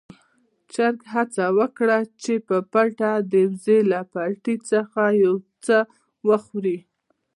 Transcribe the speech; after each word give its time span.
چرګ 0.73 0.97
هڅه 1.13 1.45
وکړه 1.59 1.97
چې 2.23 2.33
په 2.47 2.57
پټه 2.71 3.11
د 3.31 3.33
وزې 3.49 3.79
له 3.91 3.99
پټي 4.13 4.55
څخه 4.71 5.01
يو 5.23 5.35
څه 5.65 5.77
وخوري. 6.29 6.77